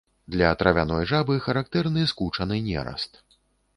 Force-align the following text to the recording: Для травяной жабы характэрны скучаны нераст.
Для 0.35 0.47
травяной 0.61 1.05
жабы 1.11 1.35
характэрны 1.47 2.07
скучаны 2.13 2.57
нераст. 2.69 3.21